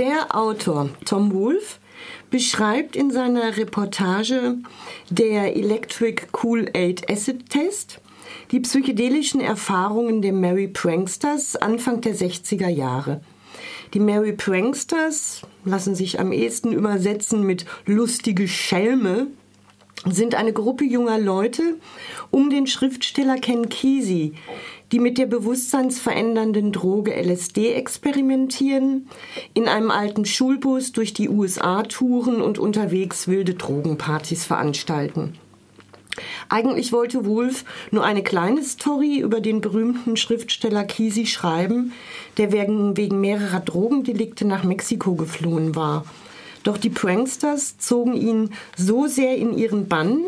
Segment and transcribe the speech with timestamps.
[0.00, 1.78] Der Autor Tom Wolfe
[2.30, 4.56] beschreibt in seiner Reportage
[5.10, 8.00] Der Electric Cool-Aid Acid Test
[8.50, 13.20] die psychedelischen Erfahrungen der Mary Pranksters Anfang der 60er Jahre.
[13.92, 19.26] Die Mary Pranksters lassen sich am ehesten übersetzen mit lustige Schelme,
[20.06, 21.76] sind eine Gruppe junger Leute
[22.30, 24.32] um den Schriftsteller Ken Kesey,
[24.92, 29.08] die mit der bewusstseinsverändernden Droge LSD experimentieren,
[29.54, 35.34] in einem alten Schulbus durch die USA touren und unterwegs wilde Drogenpartys veranstalten.
[36.48, 41.92] Eigentlich wollte Wolf nur eine kleine Story über den berühmten Schriftsteller Kesey schreiben,
[42.36, 46.04] der wegen, wegen mehrerer Drogendelikte nach Mexiko geflohen war.
[46.62, 50.24] Doch die Pranksters zogen ihn so sehr in ihren Bann,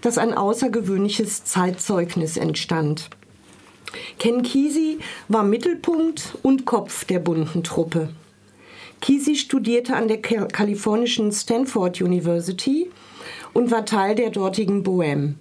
[0.00, 3.10] dass ein außergewöhnliches Zeitzeugnis entstand.
[4.18, 8.08] Ken Kesey war Mittelpunkt und Kopf der bunten Truppe.
[9.00, 12.90] Kesey studierte an der kalifornischen Stanford University
[13.52, 15.34] und war Teil der dortigen Bohème.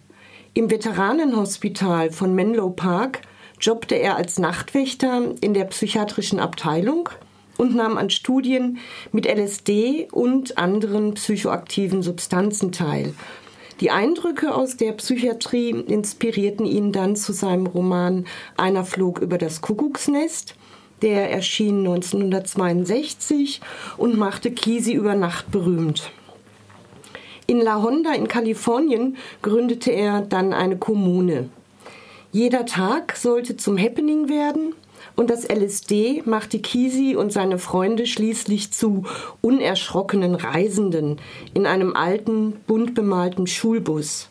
[0.53, 3.21] Im Veteranenhospital von Menlo Park
[3.59, 7.09] jobbte er als Nachtwächter in der psychiatrischen Abteilung
[7.57, 8.77] und nahm an Studien
[9.11, 13.13] mit LSD und anderen psychoaktiven Substanzen teil.
[13.81, 19.59] Die Eindrücke aus der Psychiatrie inspirierten ihn dann zu seinem Roman Einer flog über das
[19.59, 20.55] Kuckucksnest.
[21.01, 23.59] Der erschien 1962
[23.97, 26.11] und machte Kisi über Nacht berühmt.
[27.47, 31.49] In La Honda in Kalifornien gründete er dann eine Kommune.
[32.31, 34.73] Jeder Tag sollte zum Happening werden
[35.15, 39.03] und das LSD machte Kisi und seine Freunde schließlich zu
[39.41, 41.17] unerschrockenen Reisenden
[41.53, 44.29] in einem alten, bunt bemalten Schulbus.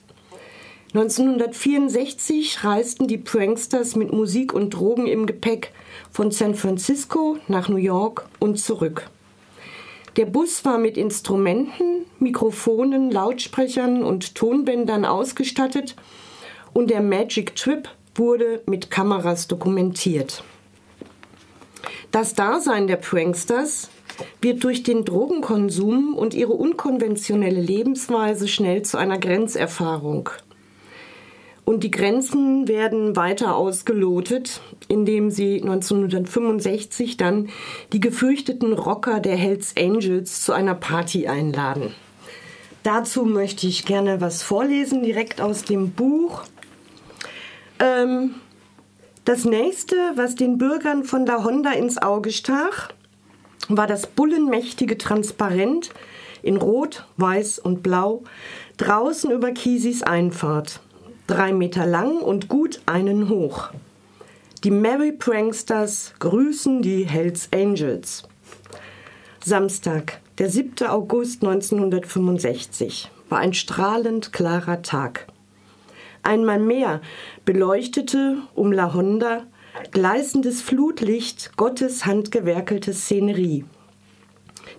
[0.94, 5.72] 1964 reisten die Pranksters mit Musik und Drogen im Gepäck
[6.12, 9.10] von San Francisco nach New York und zurück.
[10.16, 15.96] Der Bus war mit Instrumenten, Mikrofonen, Lautsprechern und Tonbändern ausgestattet
[16.72, 20.44] und der Magic Trip wurde mit Kameras dokumentiert.
[22.14, 23.90] Das Dasein der Pranksters
[24.40, 30.30] wird durch den Drogenkonsum und ihre unkonventionelle Lebensweise schnell zu einer Grenzerfahrung.
[31.64, 37.48] Und die Grenzen werden weiter ausgelotet, indem sie 1965 dann
[37.92, 41.96] die gefürchteten Rocker der Hells Angels zu einer Party einladen.
[42.84, 46.44] Dazu möchte ich gerne was vorlesen, direkt aus dem Buch.
[47.80, 48.36] Ähm,
[49.24, 52.90] das nächste, was den Bürgern von La Honda ins Auge stach,
[53.68, 55.90] war das bullenmächtige Transparent
[56.42, 58.22] in Rot, Weiß und Blau
[58.76, 60.80] draußen über Kisis Einfahrt.
[61.26, 63.70] Drei Meter lang und gut einen hoch.
[64.62, 68.24] Die Merry Pranksters grüßen die Hells Angels.
[69.42, 70.86] Samstag, der 7.
[70.86, 75.26] August 1965, war ein strahlend klarer Tag.
[76.24, 77.02] Einmal mehr
[77.44, 79.42] beleuchtete um La Honda
[79.90, 83.66] gleißendes Flutlicht Gottes handgewerkelte Szenerie.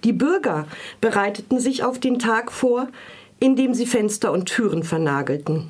[0.03, 0.67] Die Bürger
[1.01, 2.87] bereiteten sich auf den Tag vor,
[3.39, 5.69] indem sie Fenster und Türen vernagelten.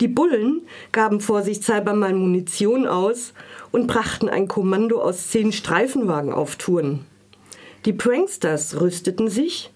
[0.00, 0.62] Die Bullen
[0.92, 3.34] gaben vorsichtshalber mal Munition aus
[3.72, 7.04] und brachten ein Kommando aus zehn Streifenwagen auf Touren.
[7.84, 9.70] Die Pranksters rüsteten sich,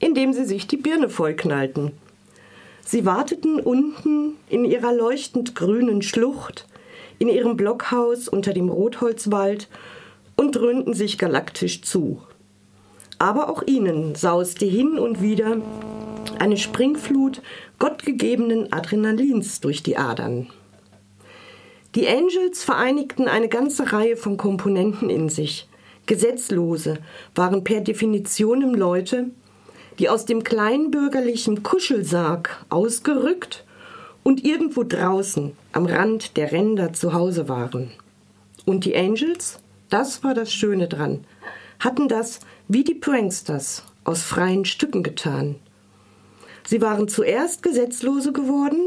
[0.00, 1.92] indem sie sich die Birne vollknallten.
[2.86, 6.68] Sie warteten unten in ihrer leuchtend grünen Schlucht,
[7.18, 9.68] in ihrem Blockhaus unter dem Rotholzwald
[10.36, 12.22] und dröhnten sich galaktisch zu.
[13.18, 15.56] Aber auch ihnen sauste hin und wieder
[16.38, 17.42] eine Springflut
[17.80, 20.46] gottgegebenen Adrenalins durch die Adern.
[21.96, 25.66] Die Angels vereinigten eine ganze Reihe von Komponenten in sich.
[26.06, 26.98] Gesetzlose
[27.34, 29.30] waren per Definition Leute,
[29.98, 33.64] die aus dem kleinbürgerlichen Kuschelsarg ausgerückt
[34.22, 37.90] und irgendwo draußen am Rand der Ränder zu Hause waren.
[38.64, 41.24] Und die Angels, das war das Schöne dran,
[41.78, 45.56] hatten das wie die Pranksters aus freien Stücken getan.
[46.66, 48.80] Sie waren zuerst Gesetzlose geworden,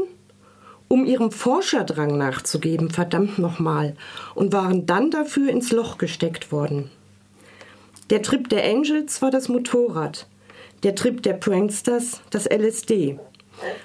[0.88, 3.96] um ihrem Forscherdrang nachzugeben, verdammt nochmal,
[4.34, 6.90] und waren dann dafür ins Loch gesteckt worden.
[8.10, 10.26] Der Trip der Angels war das Motorrad,
[10.82, 13.18] der Trip der Pranksters das LSD.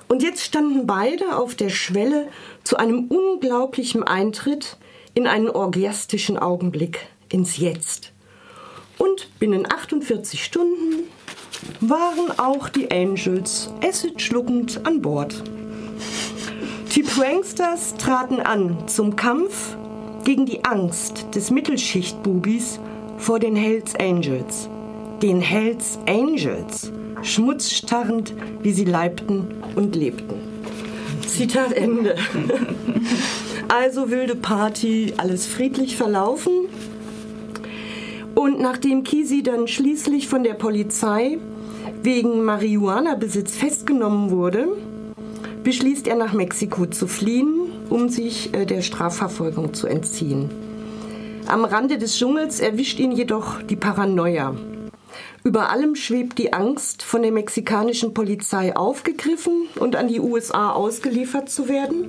[0.08, 2.28] Und jetzt standen beide auf der Schwelle
[2.64, 4.78] zu einem unglaublichen Eintritt
[5.14, 8.12] in einen orgiastischen Augenblick, ins Jetzt.
[8.98, 11.06] Und binnen 48 Stunden
[11.82, 15.44] waren auch die Angels Acid schluckend an Bord.
[16.96, 19.76] Die Pranksters traten an zum Kampf
[20.24, 22.80] gegen die Angst des Mittelschichtbubis
[23.18, 24.70] vor den Hells Angels.
[25.22, 26.92] Den Hells Angels,
[27.22, 30.36] schmutzstarrend, wie sie leibten und lebten.
[31.28, 32.16] Zitat Ende.
[33.68, 36.54] Also wilde Party, alles friedlich verlaufen.
[38.36, 41.40] Und nachdem Kisi dann schließlich von der Polizei
[42.04, 44.68] wegen Marihuana-Besitz festgenommen wurde,
[45.64, 50.52] beschließt er nach Mexiko zu fliehen, um sich äh, der Strafverfolgung zu entziehen.
[51.48, 54.56] Am Rande des Dschungels erwischt ihn jedoch die Paranoia.
[55.46, 61.52] Über allem schwebt die Angst, von der mexikanischen Polizei aufgegriffen und an die USA ausgeliefert
[61.52, 62.08] zu werden,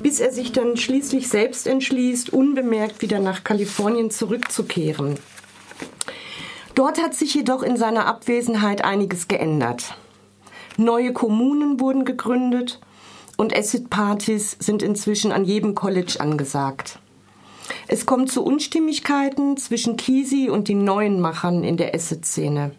[0.00, 5.16] bis er sich dann schließlich selbst entschließt, unbemerkt wieder nach Kalifornien zurückzukehren.
[6.76, 9.96] Dort hat sich jedoch in seiner Abwesenheit einiges geändert.
[10.76, 12.78] Neue Kommunen wurden gegründet
[13.36, 17.00] und Acid-Partys sind inzwischen an jedem College angesagt.
[17.90, 22.72] Es kommt zu Unstimmigkeiten zwischen Kisi und den neuen Machern in der Acid-Szene.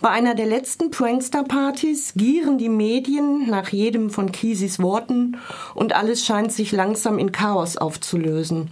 [0.00, 5.38] Bei einer der letzten Prankster-Partys gieren die Medien nach jedem von Kisis Worten
[5.74, 8.70] und alles scheint sich langsam in Chaos aufzulösen.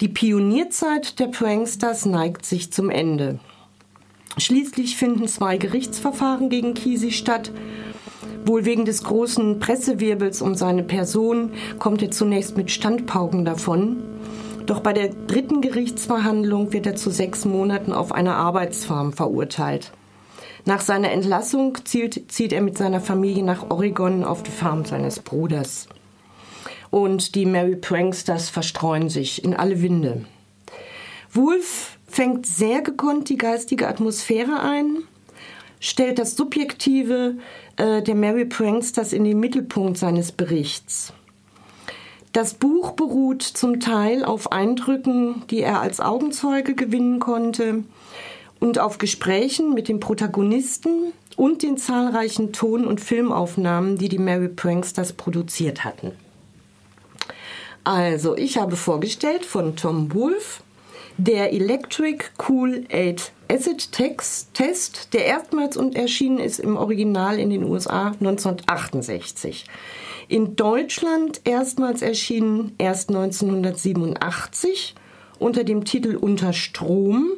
[0.00, 3.38] Die Pionierzeit der Pranksters neigt sich zum Ende.
[4.36, 7.52] Schließlich finden zwei Gerichtsverfahren gegen Kisi statt
[8.46, 14.15] Wohl wegen des großen Pressewirbels um seine Person kommt er zunächst mit Standpauken davon.
[14.66, 19.92] Doch bei der dritten Gerichtsverhandlung wird er zu sechs Monaten auf eine Arbeitsfarm verurteilt.
[20.64, 25.20] Nach seiner Entlassung zieht, zieht er mit seiner Familie nach Oregon auf die Farm seines
[25.20, 25.86] Bruders.
[26.90, 30.24] Und die Mary Pranksters verstreuen sich in alle Winde.
[31.32, 34.98] Wolf fängt sehr gekonnt die geistige Atmosphäre ein,
[35.78, 37.36] stellt das Subjektive
[37.76, 41.12] äh, der Mary Pranksters in den Mittelpunkt seines Berichts.
[42.36, 47.84] Das Buch beruht zum Teil auf Eindrücken, die er als Augenzeuge gewinnen konnte
[48.60, 54.48] und auf Gesprächen mit den Protagonisten und den zahlreichen Ton- und Filmaufnahmen, die die Mary
[54.48, 56.12] Pranksters produziert hatten.
[57.84, 60.62] Also, ich habe vorgestellt von Tom Wolfe
[61.16, 67.64] der Electric Cool 8 Acid Test, der erstmals und erschienen ist im Original in den
[67.64, 69.64] USA 1968.
[70.28, 74.94] In Deutschland erstmals erschienen erst 1987
[75.38, 77.30] unter dem Titel Unter Strom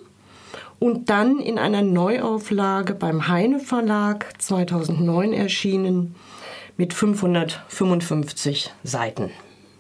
[0.79, 6.15] und dann in einer Neuauflage beim Heine Verlag 2009 erschienen
[6.79, 9.31] mit 555 Seiten.